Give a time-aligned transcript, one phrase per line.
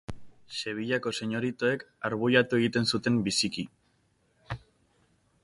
[0.59, 3.71] Sevillako señoritoek arbuiatu egiten zuten biziki.